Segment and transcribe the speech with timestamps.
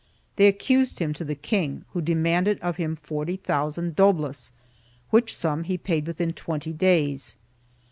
[0.35, 4.51] They accused him to the king, who demanded of him forty thou sand doblas,
[5.11, 7.37] which sum he paid within twenty days.